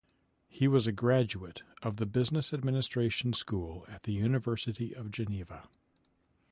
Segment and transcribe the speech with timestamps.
[0.47, 5.69] He was a graduate of the business administration School at the University of Geneva.